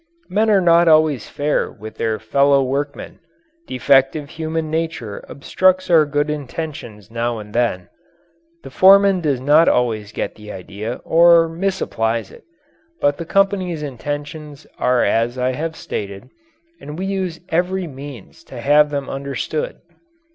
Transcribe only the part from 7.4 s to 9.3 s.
then. The foreman